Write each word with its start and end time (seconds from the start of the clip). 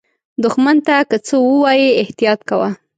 دښمن 0.43 0.77
ته 0.87 0.95
که 1.09 1.17
څه 1.27 1.35
ووایې، 1.47 1.89
احتیاط 2.01 2.39
کوه 2.49 2.69